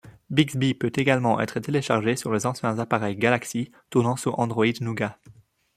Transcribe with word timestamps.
Bixby 0.31 0.73
peut 0.73 0.91
également 0.95 1.39
être 1.41 1.59
téléchargé 1.59 2.15
sur 2.15 2.33
les 2.33 2.47
anciens 2.47 2.79
appareils 2.79 3.15
Galaxy 3.15 3.71
tournant 3.91 4.15
sous 4.15 4.31
Android 4.31 4.65
Nougat. 4.81 5.19